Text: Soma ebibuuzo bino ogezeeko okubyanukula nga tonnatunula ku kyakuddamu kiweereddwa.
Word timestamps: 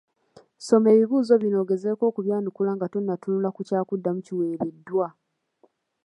Soma 0.65 0.87
ebibuuzo 0.95 1.33
bino 1.43 1.57
ogezeeko 1.63 2.03
okubyanukula 2.07 2.71
nga 2.75 2.87
tonnatunula 2.93 3.49
ku 3.55 3.61
kyakuddamu 3.67 4.19
kiweereddwa. 4.25 5.07